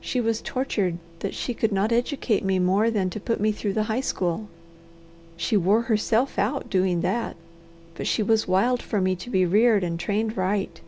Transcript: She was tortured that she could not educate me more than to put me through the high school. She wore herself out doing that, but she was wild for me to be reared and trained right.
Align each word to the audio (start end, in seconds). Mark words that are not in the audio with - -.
She 0.00 0.22
was 0.22 0.40
tortured 0.40 0.96
that 1.18 1.34
she 1.34 1.52
could 1.52 1.70
not 1.70 1.92
educate 1.92 2.42
me 2.42 2.58
more 2.58 2.88
than 2.90 3.10
to 3.10 3.20
put 3.20 3.42
me 3.42 3.52
through 3.52 3.74
the 3.74 3.82
high 3.92 4.00
school. 4.00 4.48
She 5.36 5.54
wore 5.54 5.82
herself 5.82 6.38
out 6.38 6.70
doing 6.70 7.02
that, 7.02 7.36
but 7.94 8.06
she 8.06 8.22
was 8.22 8.48
wild 8.48 8.80
for 8.80 9.02
me 9.02 9.14
to 9.16 9.28
be 9.28 9.44
reared 9.44 9.84
and 9.84 10.00
trained 10.00 10.34
right. 10.34 10.80